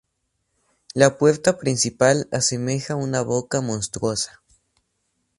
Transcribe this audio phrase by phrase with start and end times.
[0.95, 4.41] La puerta principal asemeja una boca monstruosa.